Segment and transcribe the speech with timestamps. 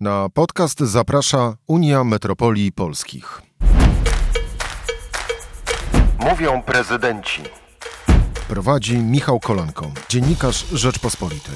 [0.00, 3.42] Na podcast zaprasza Unia Metropolii Polskich.
[6.18, 7.42] Mówią prezydenci.
[8.48, 11.54] Prowadzi Michał Kolanko, dziennikarz Rzeczpospolitej.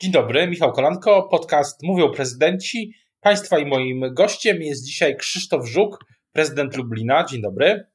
[0.00, 2.92] Dzień dobry, Michał Kolanko, podcast Mówią prezydenci.
[3.20, 5.98] Państwa i moim gościem jest dzisiaj Krzysztof Żuk,
[6.32, 7.24] prezydent Lublina.
[7.24, 7.86] Dzień dobry.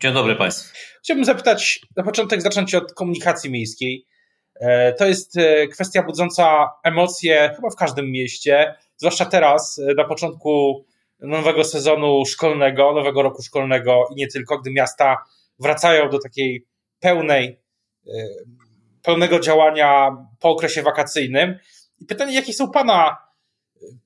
[0.00, 0.74] Dzień dobry Państwu.
[1.02, 4.11] Chciałbym zapytać, na początek zacząć od komunikacji miejskiej.
[4.60, 10.04] E, to jest e, kwestia budząca emocje chyba w każdym mieście, zwłaszcza teraz, e, na
[10.04, 10.84] początku
[11.20, 15.16] nowego sezonu szkolnego, nowego roku szkolnego i nie tylko, gdy miasta
[15.58, 16.66] wracają do takiej
[17.00, 17.60] pełnej,
[19.02, 21.58] pełnego działania po okresie wakacyjnym.
[22.00, 23.16] I pytanie, jakie są Pana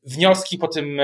[0.05, 1.01] wnioski po tym,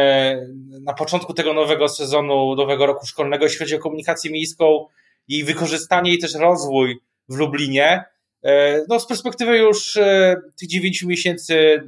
[0.82, 4.86] na początku tego nowego sezonu, nowego roku szkolnego, jeśli chodzi o komunikację miejską,
[5.28, 8.04] jej wykorzystanie i też rozwój w Lublinie?
[8.44, 11.82] E, no, z perspektywy już e, tych 9 miesięcy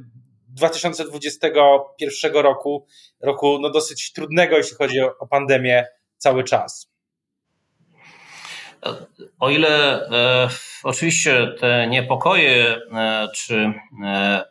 [0.47, 2.87] 2021 roku,
[3.21, 5.85] roku no dosyć trudnego, jeśli chodzi o, pandemię,
[6.17, 6.91] cały czas.
[9.39, 10.49] O ile e,
[10.83, 13.73] oczywiście te niepokoje e, czy
[14.05, 14.45] e,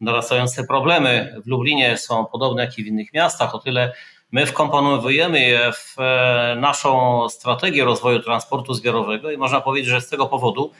[0.00, 3.92] narastające problemy w Lublinie są podobne jak i w innych miastach, o tyle
[4.32, 10.08] my wkomponowujemy je w e, naszą strategię rozwoju transportu zbiorowego i można powiedzieć, że z
[10.08, 10.72] tego powodu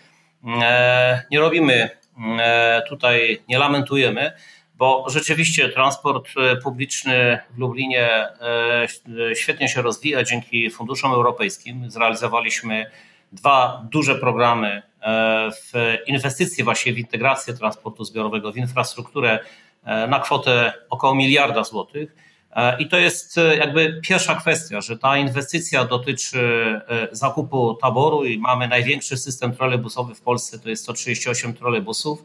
[1.31, 1.91] nie robimy
[2.39, 4.33] e, tutaj, nie lamentujemy,
[4.75, 8.29] bo rzeczywiście transport e, publiczny w Lublinie
[9.35, 11.91] świetnie się rozwija dzięki funduszom europejskim.
[11.91, 12.91] Zrealizowaliśmy
[13.33, 14.83] dwa duże programy
[15.53, 19.39] w inwestycje właśnie w integrację transportu zbiorowego, w infrastrukturę
[20.09, 22.26] na kwotę około miliarda złotych.
[22.57, 26.41] E, I to jest e, jakby pierwsza kwestia, że ta inwestycja dotyczy
[26.89, 32.25] e, zakupu taboru i mamy największy system trolejbusowy w Polsce, to jest 138 trolejbusów.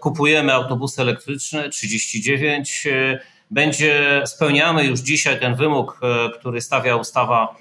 [0.00, 2.88] Kupujemy autobusy elektryczne, 39.
[3.50, 6.00] Będzie, spełniamy już dzisiaj ten wymóg,
[6.38, 7.56] który stawia ustawa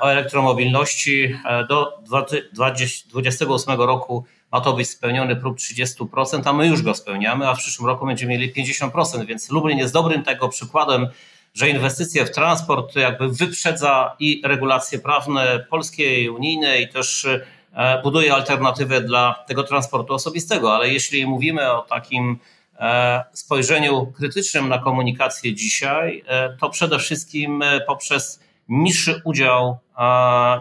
[0.00, 1.38] o elektromobilności.
[1.68, 7.54] Do 2028 roku ma to być spełniony próg 30%, a my już go spełniamy, a
[7.54, 11.08] w przyszłym roku będziemy mieli 50%, więc Lublin jest dobrym tego przykładem,
[11.54, 18.02] że inwestycje w transport jakby wyprzedza i regulacje prawne polskie i unijne i też e,
[18.02, 22.38] buduje alternatywę dla tego transportu osobistego, ale jeśli mówimy o takim
[22.78, 29.78] e, spojrzeniu krytycznym na komunikację dzisiaj, e, to przede wszystkim poprzez niższy udział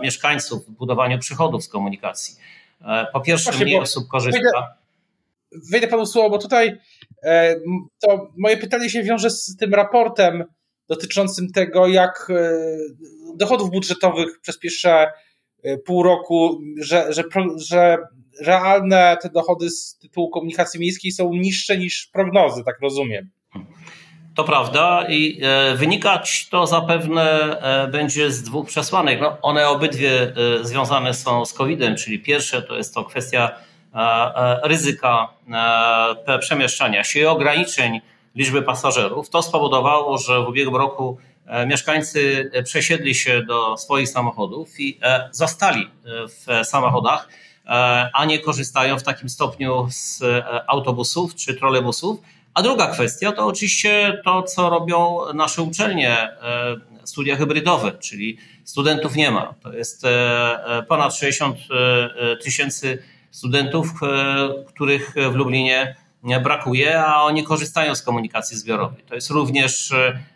[0.01, 2.35] mieszkańców w budowaniu przychodów z komunikacji.
[2.81, 4.39] E, po pierwsze, Właśnie, mniej osób korzysta.
[4.41, 4.67] Wejdę,
[5.71, 6.77] wejdę panu słowo, bo tutaj
[7.23, 7.55] e,
[7.99, 10.43] to moje pytanie się wiąże z tym raportem
[10.88, 12.51] dotyczącym tego, jak e,
[13.35, 15.11] dochodów budżetowych przez pierwsze
[15.85, 17.23] pół roku, że, że,
[17.57, 17.97] że
[18.41, 23.29] realne te dochody z tytułu komunikacji miejskiej są niższe niż prognozy, tak rozumiem.
[24.37, 29.21] To prawda i e, wynikać to zapewne e, będzie z dwóch przesłanek.
[29.21, 30.33] No, one obydwie e,
[30.65, 33.51] związane są z COVID-em, czyli pierwsze to jest to kwestia
[34.63, 35.27] ryzyka
[36.39, 38.01] przemieszczania się i ograniczeń
[38.35, 39.29] liczby pasażerów.
[39.29, 41.17] To spowodowało, że w ubiegłym roku
[41.67, 44.99] mieszkańcy przesiedli się do swoich samochodów i
[45.31, 47.29] zostali w samochodach,
[48.13, 50.23] a nie korzystają w takim stopniu z
[50.67, 52.19] autobusów czy trolebusów
[52.57, 56.38] a druga kwestia to oczywiście to, co robią nasze uczelnie, e,
[57.03, 59.53] studia hybrydowe, czyli studentów nie ma.
[59.63, 60.09] To jest e,
[60.66, 61.57] e, ponad 60
[62.44, 63.88] tysięcy studentów,
[64.68, 65.95] których w Lublinie
[66.44, 69.03] brakuje, a oni korzystają z komunikacji zbiorowej.
[69.07, 69.94] To jest również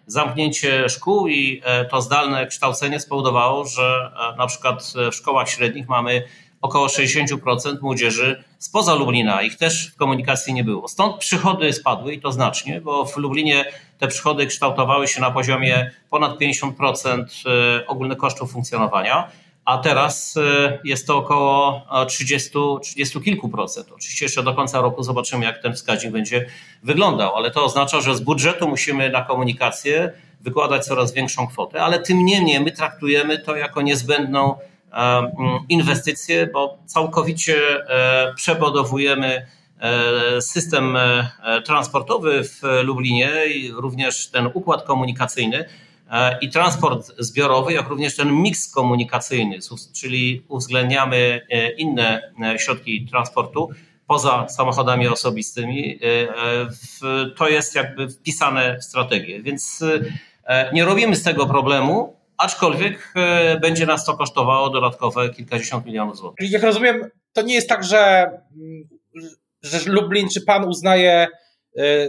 [0.08, 6.24] zamknięcie szkół i to zdalne kształcenie spowodowało, że na przykład w szkołach średnich mamy
[6.62, 9.42] około 60% młodzieży spoza Lublina.
[9.42, 10.88] Ich też w komunikacji nie było.
[10.88, 13.66] Stąd przychody spadły i to znacznie, bo w Lublinie
[13.98, 19.28] te przychody kształtowały się na poziomie ponad 50% e, ogólnych kosztów funkcjonowania,
[19.66, 22.50] a teraz e, jest to około 30,
[22.82, 23.88] 30 kilku procent.
[23.92, 26.46] Oczywiście jeszcze do końca roku zobaczymy, jak ten wskaźnik będzie
[26.84, 30.12] wyglądał, ale to oznacza, że z budżetu musimy na komunikację
[30.42, 34.56] wykładać coraz większą kwotę, ale tym niemniej my traktujemy to jako niezbędną
[35.70, 37.58] inwestycje, bo całkowicie
[37.90, 39.46] e, przebudowujemy
[39.80, 41.28] e, system e,
[41.66, 45.66] transportowy w Lublinie i również ten układ komunikacyjny
[46.42, 49.60] i transport zbiorowy, jak również ten miks komunikacyjny,
[49.94, 51.42] czyli uwzględniamy
[51.78, 52.22] inne
[52.58, 53.70] środki transportu
[54.08, 56.00] poza samochodami osobistymi.
[57.38, 59.84] To jest jakby wpisane w strategię, więc
[60.74, 66.52] nie robimy z tego problemu, aczkolwiek e, będzie nas to kosztowało dodatkowe kilkadziesiąt milionów złotych.
[66.52, 68.90] Jak rozumiem, to nie jest tak, że mm,
[69.62, 71.28] że Lublin, czy pan uznaje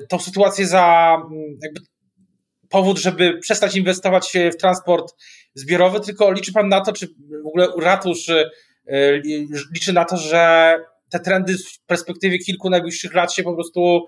[0.08, 1.80] tą sytuację za mm, jakby
[2.68, 5.14] powód, żeby przestać inwestować w transport
[5.54, 7.06] zbiorowy, tylko liczy pan na to, czy
[7.44, 8.30] w ogóle ratusz
[9.74, 10.74] liczy na to, że
[11.10, 14.06] te trendy w perspektywie kilku najbliższych lat się po prostu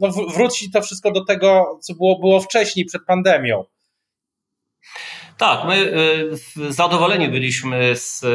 [0.00, 3.64] no, wróci to wszystko do tego, co było, było wcześniej, przed pandemią.
[5.38, 5.76] Tak, my
[6.56, 8.28] y, zadowoleni byliśmy z y,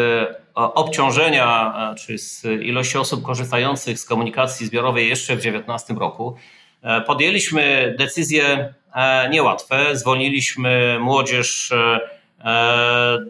[0.55, 6.35] obciążenia, czy z ilości osób korzystających z komunikacji zbiorowej jeszcze w 2019 roku.
[6.81, 11.99] E, podjęliśmy decyzje e, niełatwe, zwolniliśmy młodzież e,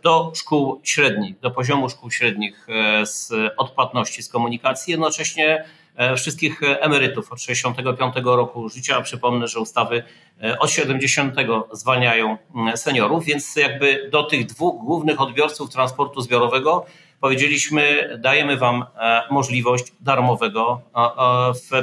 [0.04, 2.68] do szkół średnich, do poziomu szkół średnich
[3.04, 5.66] z odpłatności z komunikacji, jednocześnie
[6.00, 9.02] E, wszystkich emerytów od 65 roku życia.
[9.02, 10.04] Przypomnę, że ustawy
[10.44, 11.36] e, od 70
[11.72, 12.38] zwalniają
[12.76, 16.86] seniorów, więc jakby do tych dwóch głównych odbiorców transportu zbiorowego
[17.22, 20.82] powiedzieliśmy, dajemy Wam e, możliwość darmowego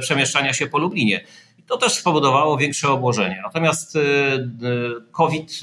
[0.01, 1.21] przemieszczania się po Lublinie.
[1.67, 3.41] To też spowodowało większe obłożenie.
[3.43, 3.99] Natomiast
[5.13, 5.61] COVID,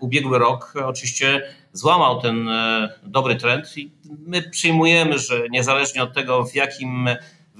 [0.00, 1.42] ubiegły rok, oczywiście
[1.72, 2.48] złamał ten
[3.02, 3.92] dobry trend i
[4.26, 7.08] my przyjmujemy, że niezależnie od tego, w jakim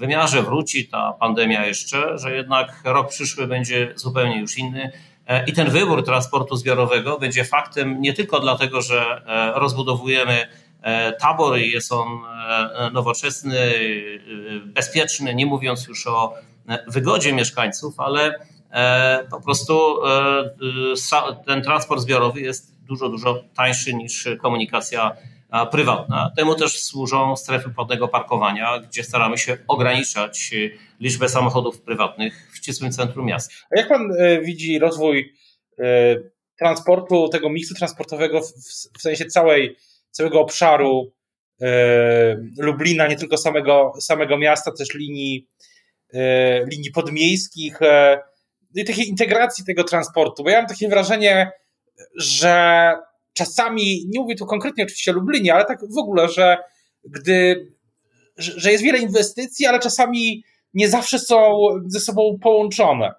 [0.01, 4.91] wymiarze wróci ta pandemia jeszcze, że jednak rok przyszły będzie zupełnie już inny.
[5.27, 10.47] E, I ten wybór transportu zbiorowego będzie faktem nie tylko dlatego, że e, rozbudowujemy
[10.81, 12.07] e, tabor i jest on
[12.93, 13.73] nowoczesny,
[14.65, 16.33] bezpieczny, nie mówiąc już o
[16.87, 18.35] wygodzie mieszkańców, ale
[19.31, 19.95] po prostu
[21.45, 25.11] ten transport zbiorowy jest dużo, dużo tańszy niż komunikacja
[25.71, 26.31] prywatna.
[26.37, 32.57] Temu też służą strefy płatnego parkowania, gdzie staramy się ograniczać y, liczbę samochodów prywatnych w
[32.57, 33.53] ścisłym centrum miasta.
[33.71, 35.33] A jak pan e, widzi rozwój
[35.79, 36.15] e,
[36.59, 38.41] transportu, tego miksu transportowego
[38.97, 39.75] w sensie całej,
[40.11, 41.13] całego obszaru
[41.61, 41.67] e,
[42.57, 45.47] Lublina, nie tylko samego, samego miasta, też linii,
[46.71, 47.79] linii podmiejskich
[48.75, 51.51] no i takiej integracji tego transportu, bo ja mam takie wrażenie,
[52.15, 52.93] że
[53.33, 56.57] czasami, nie mówię tu konkretnie oczywiście o Lublinie, ale tak w ogóle, że
[57.03, 57.67] gdy,
[58.37, 60.43] że jest wiele inwestycji, ale czasami
[60.73, 63.13] nie zawsze są ze sobą połączone.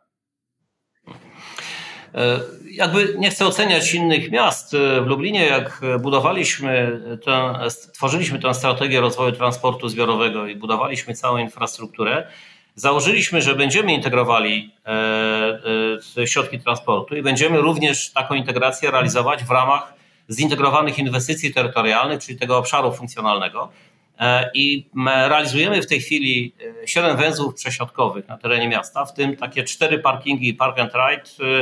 [2.14, 2.40] E,
[2.70, 4.72] jakby nie chcę oceniać innych miast.
[5.02, 7.54] W Lublinie, jak budowaliśmy, tę,
[7.94, 12.26] tworzyliśmy tę strategię rozwoju transportu zbiorowego i budowaliśmy całą infrastrukturę,
[12.74, 14.90] założyliśmy, że będziemy integrowali e,
[16.18, 19.94] e, środki transportu i będziemy również taką integrację realizować w ramach
[20.30, 23.68] zintegrowanych inwestycji terytorialnych, czyli tego obszaru funkcjonalnego.
[24.20, 26.54] E, I realizujemy w tej chwili
[26.86, 31.56] 7 e, węzłów przesiadkowych na terenie miasta, w tym takie cztery parkingi Park and Ride,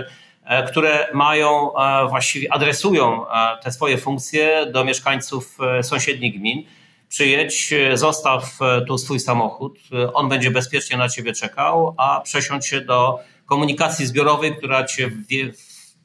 [0.69, 1.71] które mają
[2.09, 3.25] właściwie adresują
[3.63, 6.63] te swoje funkcje do mieszkańców sąsiednich gmin.
[7.11, 8.59] Przyjedź, zostaw
[8.89, 9.79] tu swój samochód,
[10.15, 15.11] on będzie bezpiecznie na ciebie czekał, a przesiądź się do komunikacji zbiorowej, która cię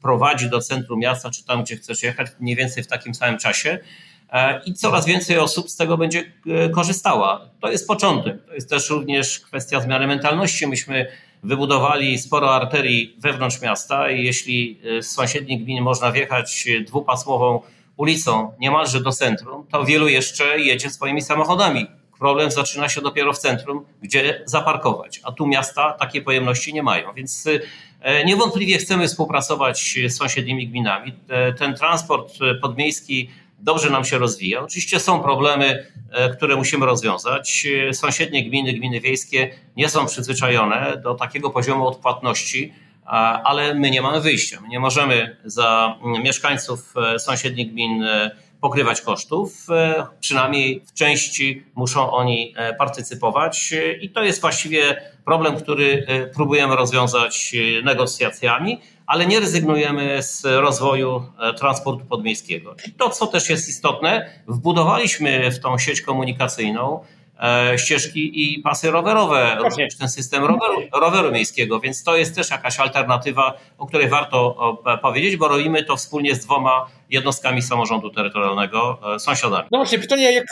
[0.02, 3.78] prowadzi do centrum miasta, czy tam, gdzie chcesz jechać, mniej więcej w takim samym czasie.
[4.32, 7.50] E, I coraz więcej osób z tego będzie e, korzystała.
[7.60, 8.46] To jest początek.
[8.46, 10.66] To jest też również kwestia zmiany mentalności.
[10.66, 11.06] Myśmy
[11.42, 17.60] wybudowali sporo arterii wewnątrz miasta i jeśli e, z sąsiednich gmin można wjechać dwupasmową
[17.96, 21.86] ulicą niemalże do centrum, to wielu jeszcze jedzie swoimi samochodami.
[22.18, 27.12] Problem zaczyna się dopiero w centrum, gdzie zaparkować, a tu miasta takiej pojemności nie mają.
[27.14, 27.48] Więc
[28.06, 31.12] E, niewątpliwie chcemy współpracować z sąsiednimi gminami.
[31.28, 34.60] E, ten transport podmiejski dobrze nam się rozwija.
[34.60, 37.66] Oczywiście są problemy, e, które musimy rozwiązać.
[37.92, 42.72] Sąsiednie gminy, gminy wiejskie nie są przyzwyczajone do takiego poziomu odpłatności,
[43.44, 44.60] ale my nie mamy wyjścia.
[44.60, 48.04] My nie możemy za mieszkańców sąsiednich gmin
[48.60, 49.66] pokrywać kosztów.
[49.70, 56.06] E, przynajmniej w części muszą oni e, partycypować e, i to jest właściwie problem, który
[56.34, 61.22] próbujemy rozwiązać negocjacjami, ale nie rezygnujemy z rozwoju
[61.58, 62.74] transportu podmiejskiego.
[62.96, 67.25] To, co też jest istotne, wbudowaliśmy w tą sieć komunikacyjną E,
[67.76, 72.78] ścieżki i pasy rowerowe, również ten system roweru, roweru miejskiego, więc to jest też jakaś
[72.80, 74.56] alternatywa, o której warto
[75.02, 79.68] powiedzieć, bo robimy to wspólnie z dwoma jednostkami samorządu terytorialnego, e, sąsiadami.
[79.72, 80.44] No właśnie, pytanie, jak,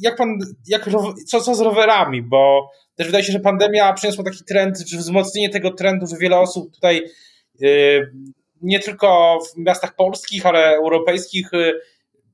[0.00, 0.88] jak pan, jak,
[1.26, 5.50] co, co z rowerami, bo też wydaje się, że pandemia przyniosła taki trend, czy wzmocnienie
[5.50, 7.02] tego trendu, że wiele osób tutaj
[7.58, 8.12] yy,
[8.62, 11.80] nie tylko w miastach polskich, ale europejskich yy,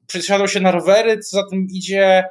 [0.06, 2.24] przesiadło się na rowery, co za tym idzie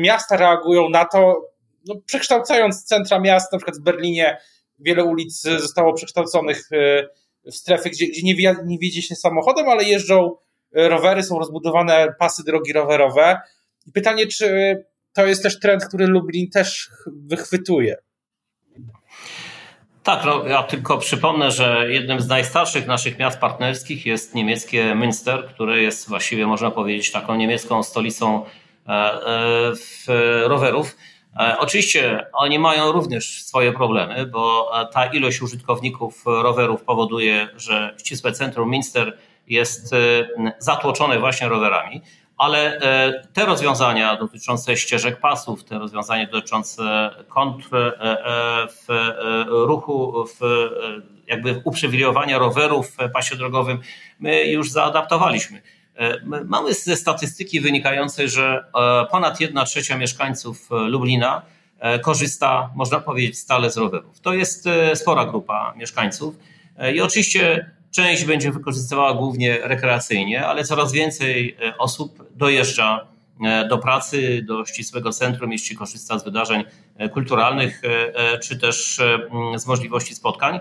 [0.00, 1.48] miasta reagują na to,
[1.86, 4.36] no, przekształcając centra miast, na przykład w Berlinie
[4.78, 7.08] wiele ulic zostało przekształconych e,
[7.50, 10.36] w strefy, gdzie, gdzie nie, nie wiedzie się samochodem, ale jeżdżą
[10.76, 13.40] e, rowery, są rozbudowane pasy drogi rowerowe.
[13.86, 14.76] I pytanie, czy
[15.12, 17.96] to jest też trend, który Lublin też wychwytuje.
[20.02, 25.46] Tak, no, ja tylko przypomnę, że jednym z najstarszych naszych miast partnerskich jest niemieckie Münster,
[25.48, 28.44] które jest właściwie, można powiedzieć, taką niemiecką stolicą
[28.86, 28.92] e,
[30.08, 30.96] e, rowerów.
[31.36, 38.32] E, oczywiście oni mają również swoje problemy, bo ta ilość użytkowników rowerów powoduje, że ścisłe
[38.32, 39.12] centrum Münster
[39.46, 39.94] jest
[40.58, 42.02] zatłoczone właśnie rowerami
[42.42, 48.86] ale e, te rozwiązania dotyczące ścieżek pasów, te rozwiązania dotyczące kontr e, e, w
[49.48, 50.68] ruchu, w
[51.26, 53.78] jakby uprzywilejowania rowerów w pasie drogowym,
[54.20, 55.62] my już zaadaptowaliśmy.
[56.44, 58.64] Mamy ze statystyki wynikającej, że
[59.10, 61.42] ponad 1 trzecia mieszkańców Lublina
[62.02, 64.20] korzysta, można powiedzieć, stale z rowerów.
[64.20, 66.34] To jest spora grupa mieszkańców.
[66.94, 73.06] I oczywiście Część będzie wykorzystywała głównie rekreacyjnie, ale coraz więcej e, osób dojeżdża e,
[73.68, 76.64] do pracy, do ścisłego centrum, jeśli korzysta z wydarzeń
[76.96, 77.82] e, kulturalnych,
[78.42, 79.00] czy też
[79.56, 80.60] z możliwości spotkań.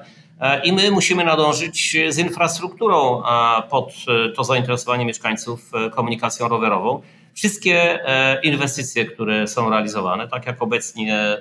[0.64, 3.24] I my musimy nadążyć z infrastrukturą
[3.70, 3.94] pod
[4.36, 7.02] to zainteresowanie mieszkańców komunikacją rowerową.
[7.34, 8.00] Wszystkie
[8.44, 11.38] inwestycje, które są realizowane, tak jak obecnie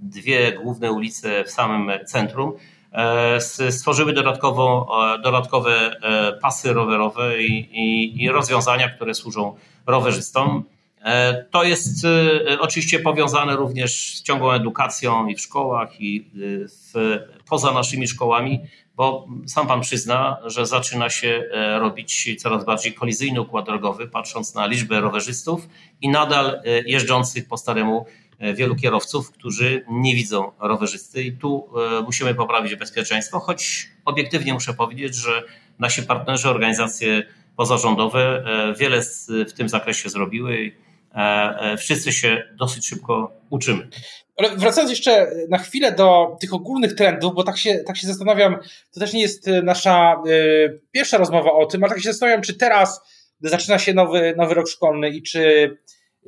[0.00, 2.52] dwie główne ulice w samym centrum,
[2.92, 5.70] E, stworzyły dodatkowo, e, dodatkowe
[6.02, 10.64] e, pasy rowerowe i, i, i rozwiązania, które służą rowerzystom.
[11.50, 12.06] To jest
[12.58, 16.30] oczywiście powiązane również z ciągłą edukacją i w szkołach, i
[16.94, 17.18] w,
[17.48, 18.60] poza naszymi szkołami,
[18.96, 21.44] bo sam pan przyzna, że zaczyna się
[21.80, 25.68] robić coraz bardziej kolizyjny układ drogowy, patrząc na liczbę rowerzystów
[26.00, 28.06] i nadal jeżdżących po staremu
[28.42, 31.68] E, wielu kierowców, którzy nie widzą rowerzysty i tu
[31.98, 35.42] e, musimy poprawić bezpieczeństwo, choć obiektywnie muszę powiedzieć, że
[35.78, 37.22] nasi partnerzy, organizacje
[37.56, 39.02] pozarządowe e, wiele
[39.48, 40.72] w tym zakresie zrobiły.
[41.78, 43.88] Wszyscy się dosyć szybko uczymy.
[44.36, 48.56] Ale wracając jeszcze na chwilę do tych ogólnych trendów, bo tak się, tak się zastanawiam,
[48.94, 52.54] to też nie jest nasza y, pierwsza rozmowa o tym, ale tak się zastanawiam, czy
[52.54, 53.00] teraz,
[53.40, 55.76] gdy zaczyna się nowy, nowy rok szkolny i czy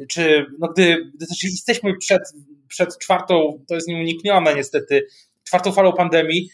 [0.08, 2.22] czy no gdy, gdy jesteśmy przed,
[2.68, 5.06] przed czwartą, to jest nieuniknione niestety,
[5.44, 6.50] czwartą falą pandemii,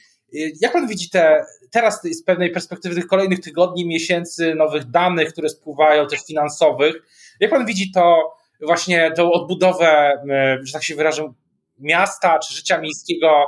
[0.60, 5.48] jak pan widzi te, teraz z pewnej perspektywy tych kolejnych tygodni, miesięcy, nowych danych, które
[5.48, 6.94] spływają, też finansowych,
[7.40, 8.32] jak pan widzi to
[8.66, 10.12] właśnie tą odbudowę,
[10.62, 11.32] że tak się wyrażę,
[11.78, 13.46] miasta czy życia miejskiego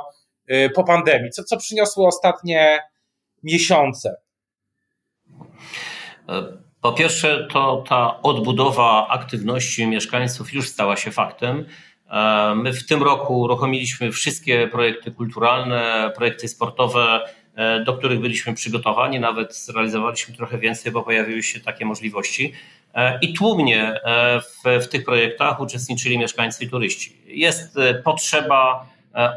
[0.51, 1.31] y, po pandemii?
[1.31, 2.79] Co, co przyniosło ostatnie
[3.43, 4.15] miesiące?
[6.29, 6.43] E,
[6.81, 11.65] po pierwsze, to ta odbudowa aktywności mieszkańców już stała się faktem.
[12.13, 18.53] E, my w tym roku uruchomiliśmy wszystkie projekty kulturalne, projekty sportowe, e, do których byliśmy
[18.53, 22.53] przygotowani, nawet zrealizowaliśmy trochę więcej, bo pojawiły się takie możliwości.
[22.93, 23.99] E, I tłumnie
[24.41, 27.17] w, w tych projektach uczestniczyli mieszkańcy i turyści.
[27.25, 28.85] Jest potrzeba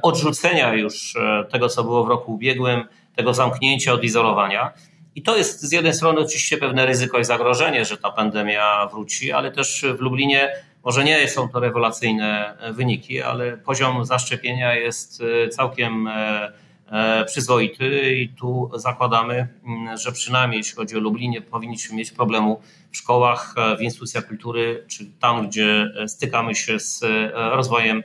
[0.03, 1.15] odrzucenia już
[1.51, 2.85] tego, co było w roku ubiegłym,
[3.17, 4.73] tego zamknięcia, odizolowania.
[5.15, 9.33] I to jest z jednej strony oczywiście pewne ryzyko i zagrożenie, że ta pandemia wróci,
[9.33, 10.53] ale też w Lublinie
[10.87, 16.53] może nie są to rewelacyjne wyniki, ale poziom zaszczepienia jest e, całkiem e,
[16.91, 22.61] e, przyzwoity i tu zakładamy, mm, że przynajmniej jeśli chodzi o Lublinie, powinniśmy mieć problemu
[22.93, 28.03] w szkołach, w instytucjach kultury, czy tam, gdzie stykamy się z rozwojem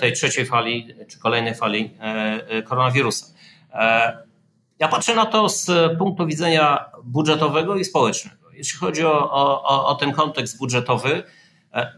[0.00, 1.90] tej trzeciej fali, czy kolejnej fali
[2.64, 3.26] koronawirusa.
[4.78, 8.50] Ja patrzę na to z punktu widzenia budżetowego i społecznego.
[8.52, 11.22] Jeśli chodzi o, o, o ten kontekst budżetowy, e,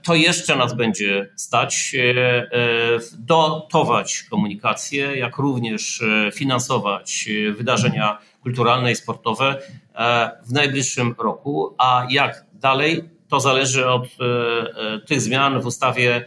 [0.03, 6.03] to jeszcze nas będzie stać e, e, dotować komunikację, jak również
[6.35, 9.63] finansować wydarzenia kulturalne i sportowe
[10.47, 11.75] w najbliższym roku.
[11.79, 14.07] A jak dalej, to zależy od
[15.07, 16.25] tych zmian w ustawie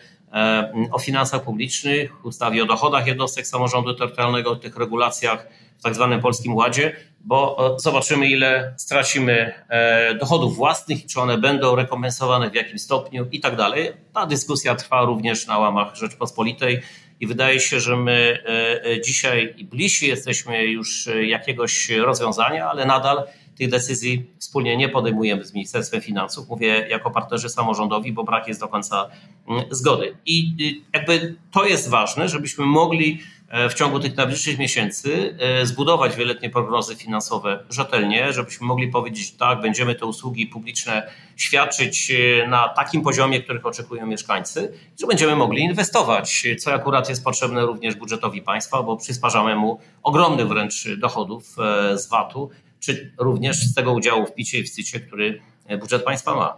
[0.92, 5.48] o finansach publicznych, ustawie o dochodach jednostek samorządu terytorialnego, tych regulacjach
[5.84, 11.75] tak zwanym Polskim Ładzie, bo e, zobaczymy, ile stracimy e, dochodów własnych czy one będą
[11.75, 13.92] rekompensowane w jakim stopniu i tak dalej.
[14.13, 16.80] Ta dyskusja trwa również na łamach Rzeczpospolitej
[17.20, 18.44] i wydaje się, że my
[18.86, 23.24] e, dzisiaj bliżsi jesteśmy już jakiegoś rozwiązania, ale nadal
[23.56, 26.50] tych decyzji wspólnie nie podejmujemy z Ministerstwem Finansów.
[26.50, 29.10] Mówię jako partnerzy samorządowi, bo brak jest do końca
[29.50, 30.18] mm, zgody.
[30.25, 30.56] I
[30.94, 33.20] jakby to jest ważne, żebyśmy mogli
[33.69, 39.62] w ciągu tych najbliższych miesięcy e, zbudować wieloletnie prognozy finansowe rzetelnie, żebyśmy mogli powiedzieć, tak,
[39.62, 45.62] będziemy te usługi publiczne świadczyć e, na takim poziomie, których oczekują mieszkańcy, że będziemy mogli
[45.62, 51.55] inwestować, co akurat jest potrzebne również budżetowi państwa, bo przysparzamy mu ogromnych wręcz dochodów
[51.93, 55.41] z VAT-u, czy również z tego udziału w picie i w który
[55.79, 56.57] budżet państwa ma.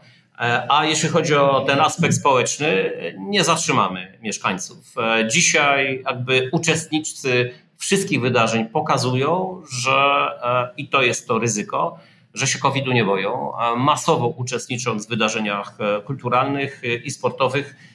[0.69, 4.95] A jeśli chodzi o ten aspekt społeczny, nie zatrzymamy mieszkańców.
[5.27, 10.29] Dzisiaj jakby uczestnicy wszystkich wydarzeń pokazują, że
[10.77, 11.99] i to jest to ryzyko,
[12.33, 17.94] że się COVID-u nie boją, masowo uczestnicząc w wydarzeniach kulturalnych i sportowych E,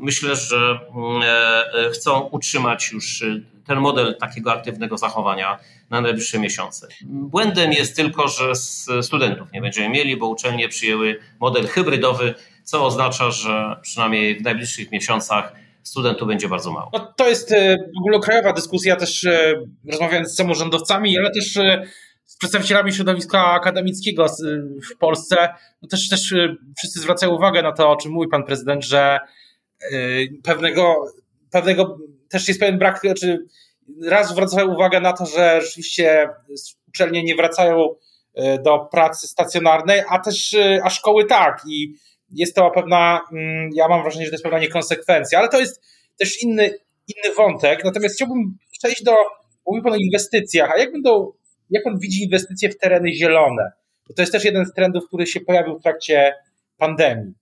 [0.00, 5.58] myślę, że mm, e, chcą utrzymać już e, ten model takiego aktywnego zachowania
[5.90, 6.88] na najbliższe miesiące.
[7.02, 8.54] Błędem jest tylko, że
[9.02, 12.34] studentów nie będziemy mieli, bo uczelnie przyjęły model hybrydowy,
[12.64, 16.90] co oznacza, że przynajmniej w najbliższych miesiącach studentów będzie bardzo mało.
[16.92, 17.54] No, to jest
[17.96, 19.26] w ogóle krajowa dyskusja, też
[19.90, 21.58] rozmawiając z samorządowcami, ale też
[22.30, 24.26] z przedstawicielami środowiska akademickiego
[24.92, 25.48] w Polsce,
[25.82, 29.18] no też, też y, wszyscy zwracają uwagę na to, o czym mówi pan prezydent, że
[29.92, 30.94] y, pewnego,
[31.50, 33.46] pewnego też jest pewien brak, znaczy
[34.06, 36.28] raz zwracają uwagę na to, że rzeczywiście
[36.88, 41.94] uczelnie nie wracają y, do pracy stacjonarnej, a też a szkoły tak i
[42.30, 45.82] jest to pewna, mm, ja mam wrażenie, że to jest pewna niekonsekwencja, ale to jest
[46.18, 46.64] też inny,
[47.08, 49.12] inny wątek, natomiast chciałbym przejść do,
[49.66, 51.32] mówił pan o inwestycjach, a jak będą
[51.70, 53.72] jak on widzi inwestycje w tereny zielone?
[54.08, 56.34] Bo to jest też jeden z trendów, który się pojawił w trakcie
[56.78, 57.34] pandemii.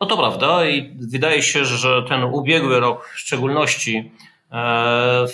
[0.00, 4.12] No to prawda i wydaje się, że ten ubiegły rok w szczególności
[4.52, 5.26] e,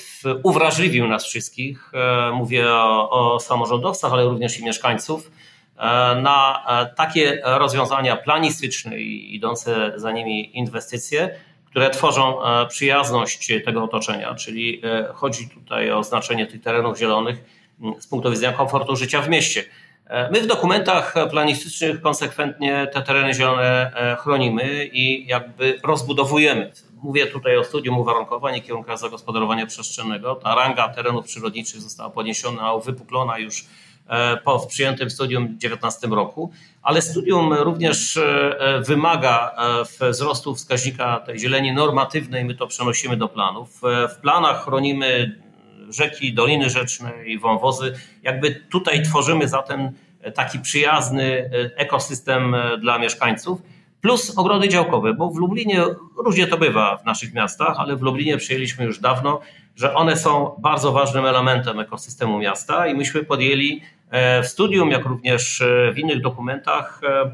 [0.43, 1.93] uwrażliwił nas wszystkich.
[1.95, 5.31] E, mówię o, o samorządowcach, ale również i mieszkańców
[5.77, 5.83] e,
[6.23, 6.67] na
[6.97, 11.31] takie rozwiązania planistyczne i idące za nimi inwestycje,
[11.73, 17.45] które tworzą e, przyjazność tego otoczenia, czyli e, chodzi tutaj o znaczenie tych terenów zielonych
[17.99, 19.65] z punktu widzenia komfortu życia w mieście.
[20.07, 26.73] E, my w dokumentach planistycznych konsekwentnie te tereny zielone chronimy i jakby rozbudowujemy.
[27.03, 30.35] Mówię tutaj o studium uwarunkowań i kierunkach zagospodarowania przestrzennego.
[30.35, 33.65] Ta ranga terenów przyrodniczych została podniesiona, wypuklona już
[34.13, 36.51] E, po przyjętym studium w 2019 roku,
[36.83, 39.55] ale studium również e, wymaga
[40.01, 43.81] e, wzrostu wskaźnika tej zieleni normatywnej, my to przenosimy do planów.
[44.09, 45.41] W planach chronimy
[45.89, 47.95] rzeki, doliny rzeczne i wąwozy.
[48.23, 49.91] Jakby tutaj tworzymy zatem
[50.35, 53.63] taki przyjazny ekosystem dla mieszkańców.
[54.01, 55.85] Plus ogrody działkowe, bo w Lublinie
[56.17, 59.41] różnie to bywa w naszych miastach, ale w Lublinie przyjęliśmy już dawno
[59.77, 63.83] że one są bardzo ważnym elementem ekosystemu miasta i myśmy podjęli
[64.43, 67.33] w studium, jak również e, w innych dokumentach e,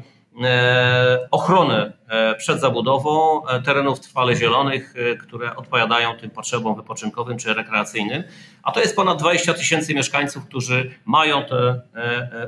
[1.31, 1.93] ochronę
[2.37, 8.23] przed zabudową terenów trwale zielonych, które odpowiadają tym potrzebom wypoczynkowym czy rekreacyjnym.
[8.63, 11.81] A to jest ponad 20 tysięcy mieszkańców, którzy mają te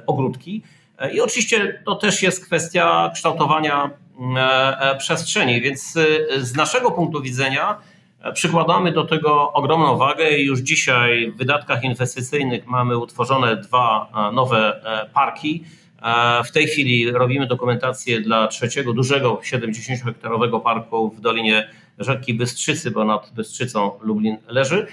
[0.08, 0.63] ogródki.
[1.13, 3.89] I oczywiście to też jest kwestia kształtowania
[4.98, 5.94] przestrzeni, więc
[6.38, 7.78] z naszego punktu widzenia
[8.34, 14.31] Przykładamy do tego ogromną wagę i już dzisiaj w wydatkach inwestycyjnych mamy utworzone dwa e,
[14.31, 15.63] nowe e, parki.
[16.01, 21.67] E, w tej chwili robimy dokumentację dla trzeciego dużego 70-hektarowego parku w Dolinie
[21.99, 24.88] Rzeki Bystrzycy, bo nad Bystrzycą Lublin leży.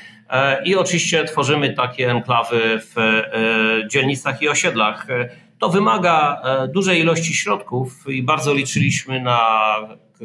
[0.64, 3.22] I oczywiście tworzymy takie enklawy w
[3.90, 5.06] dzielnicach i osiedlach.
[5.58, 6.42] To wymaga
[6.74, 9.40] dużej ilości środków i bardzo liczyliśmy na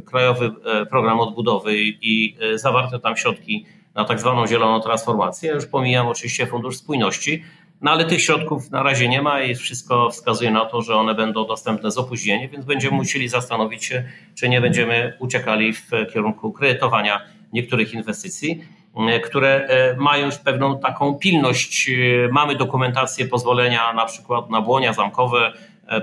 [0.02, 5.50] Krajowy e, Program Odbudowy i e, zawarte tam środki na tak zwaną zieloną transformację.
[5.50, 7.44] Ja już pomijam oczywiście Fundusz Spójności,
[7.82, 11.16] no ale tych środków na razie nie ma i wszystko wskazuje na to, że one
[11.16, 14.04] będą dostępne z opóźnieniem, więc będziemy musieli zastanowić się,
[14.36, 17.22] czy nie będziemy uciekali w kierunku kredytowania
[17.54, 18.64] niektórych inwestycji,
[18.96, 21.92] e, które mają już pewną taką pilność.
[22.32, 25.54] Mamy dokumentację pozwolenia na przykład na błonia zamkowe,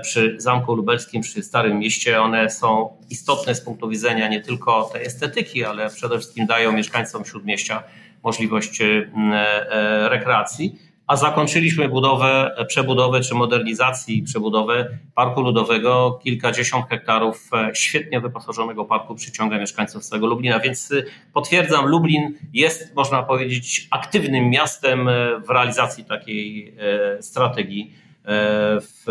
[0.01, 5.05] przy Zamku Lubelskim, przy Starym Mieście, one są istotne z punktu widzenia nie tylko tej
[5.05, 7.83] estetyki, ale przede wszystkim dają mieszkańcom Śródmieścia
[8.23, 10.75] możliwość e, e, rekreacji.
[11.07, 16.19] A zakończyliśmy budowę, przebudowę czy modernizacji przebudowę parku ludowego.
[16.23, 20.59] Kilkadziesiąt hektarów świetnie wyposażonego parku przyciąga mieszkańców całego Lublina.
[20.59, 20.93] Więc
[21.33, 25.09] potwierdzam, Lublin jest, można powiedzieć, aktywnym miastem
[25.47, 26.75] w realizacji takiej
[27.19, 29.05] strategii E, w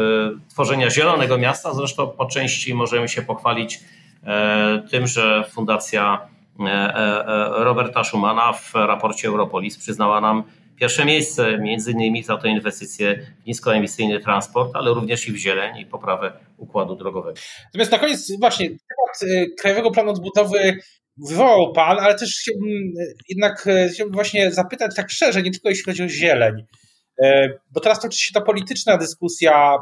[0.49, 1.75] tworzenia zielonego miasta.
[1.75, 3.81] Zresztą po części możemy się pochwalić
[4.25, 6.29] e, tym, że Fundacja
[6.61, 10.43] e, Roberta Schumana w raporcie Europolis przyznała nam
[10.81, 15.79] pierwsze miejsce, między innymi za tę inwestycję w niskoemisyjny transport, ale również i w zieleń
[15.79, 17.39] i poprawę układu drogowego.
[17.65, 20.77] Natomiast na koniec właśnie temat Krajowego Planu Odbudowy
[21.29, 22.93] wywołał Pan, ale też chciałbym
[23.29, 26.55] jednak chciałbym właśnie zapytać tak szczerze, nie tylko jeśli chodzi o zieleń.
[27.23, 29.79] E, bo teraz toczy się ta polityczna dyskusja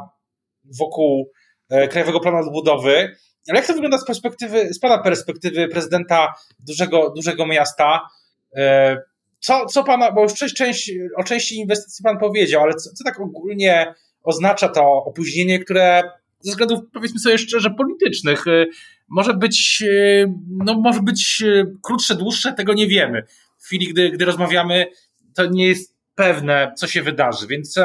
[0.79, 1.31] wokół
[1.69, 3.15] e, Krajowego Planu Odbudowy.
[3.49, 6.33] Ale jak to wygląda z perspektywy, z Pana perspektywy prezydenta
[6.67, 8.01] dużego, dużego miasta?
[8.55, 8.97] E,
[9.39, 13.03] co, co Pana, bo już część, część, o części inwestycji Pan powiedział, ale co, co
[13.03, 16.03] tak ogólnie oznacza to opóźnienie, które
[16.39, 18.45] ze względów, powiedzmy sobie szczerze, politycznych.
[19.09, 19.83] Może być,
[20.65, 21.43] no, może być
[21.83, 23.23] krótsze, dłuższe, tego nie wiemy.
[23.57, 24.85] W chwili, gdy, gdy rozmawiamy,
[25.35, 27.75] to nie jest pewne, co się wydarzy, więc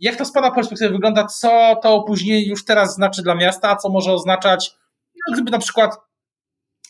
[0.00, 1.26] jak to z Pana perspektywy wygląda?
[1.26, 4.70] Co to opóźnienie już teraz znaczy dla miasta, a co może oznaczać,
[5.14, 5.96] no, gdyby na przykład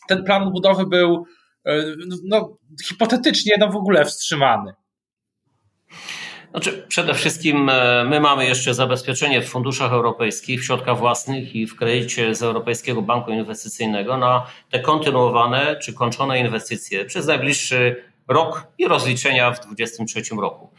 [0.07, 1.25] ten plan budowy był
[1.65, 1.83] e,
[2.23, 4.73] no, hipotetycznie no, w ogóle wstrzymany?
[6.51, 11.67] Znaczy, przede wszystkim e, my mamy jeszcze zabezpieczenie w funduszach europejskich, w środkach własnych i
[11.67, 18.67] w kredycie z Europejskiego Banku Inwestycyjnego na te kontynuowane czy kończone inwestycje przez najbliższy rok
[18.77, 20.69] i rozliczenia w 2023 roku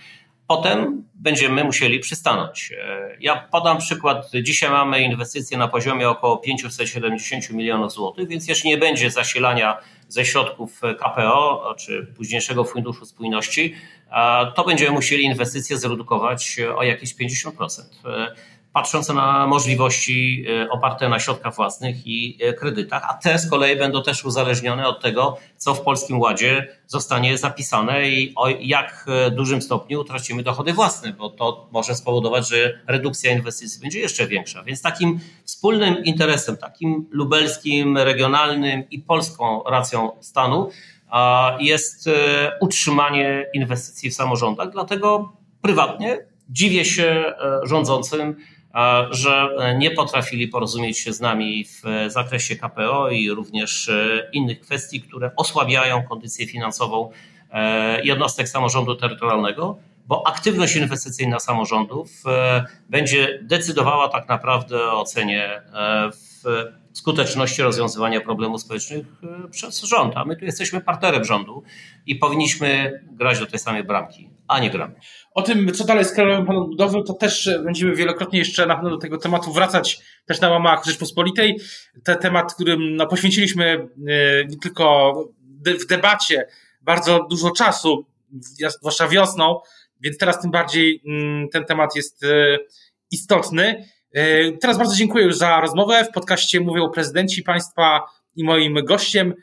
[0.48, 2.72] potem będziemy musieli przystanąć.
[2.72, 4.30] E, ja podam przykład.
[4.42, 10.24] Dzisiaj mamy inwestycje na poziomie około 570 milionów złotych, więc jeśli nie będzie zasilania ze
[10.24, 13.74] środków KPO czy późniejszego Funduszu Spójności,
[14.54, 17.82] to będziemy musieli inwestycje zredukować o jakieś 50%
[18.79, 23.77] patrząc na możliwości e, oparte na środkach własnych i e, kredytach, a te z kolei
[23.77, 29.31] będą też uzależnione od tego, co w Polskim Ładzie zostanie zapisane i o jak e,
[29.31, 34.62] dużym stopniu utracimy dochody własne, bo to może spowodować, że redukcja inwestycji będzie jeszcze większa.
[34.62, 40.71] Więc takim wspólnym interesem, takim lubelskim, regionalnym i polską racją stanu
[41.61, 42.11] jest
[42.61, 44.71] utrzymanie inwestycji w samorządach.
[44.71, 46.19] Dlatego prywatnie
[46.51, 48.37] dziwię się rządzącym,
[49.11, 55.00] że nie potrafili porozumieć się z nami w zakresie KPO i również e, innych kwestii,
[55.00, 57.11] które osłabiają kondycję finansową
[57.52, 65.62] e, jednostek samorządu terytorialnego, bo aktywność inwestycyjna samorządów e, będzie decydowała tak naprawdę o cenie
[66.12, 66.42] w
[66.92, 69.07] skuteczności rozwiązywania problemów społecznych
[69.51, 70.16] przez rząd.
[70.16, 71.62] A my tu jesteśmy partnerem rządu
[72.07, 74.94] i powinniśmy grać do tej samej bramki, a nie gramy.
[75.35, 78.90] O tym, co dalej z Krajowym Planem Budowy, to też będziemy wielokrotnie jeszcze na pewno
[78.90, 81.61] do tego tematu wracać, też na łamach Rzeczpospolitej.
[82.05, 85.14] Ten temat, którym no, poświęciliśmy e, nie tylko
[85.64, 86.46] w debacie
[86.81, 88.07] bardzo dużo czasu,
[88.81, 89.61] zwłaszcza wiosną,
[90.01, 92.59] więc teraz tym bardziej mm, ten temat jest e,
[93.11, 93.85] istotny.
[94.12, 96.05] E, teraz bardzo dziękuję już za rozmowę.
[96.05, 98.05] W podcaście mówią prezydenci państwa
[98.37, 99.35] i moim gościem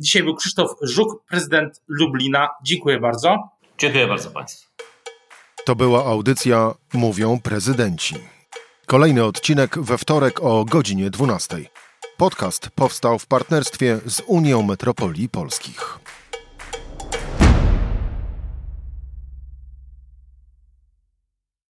[0.00, 2.48] dzisiaj był Krzysztof Żuk, prezydent Lublina.
[2.64, 3.36] Dziękuję bardzo.
[3.78, 4.68] Dziękuję bardzo Państwu.
[5.64, 8.14] To była audycja Mówią Prezydenci.
[8.86, 11.56] Kolejny odcinek we wtorek o godzinie 12.
[12.16, 15.98] Podcast powstał w partnerstwie z Unią Metropolii Polskich.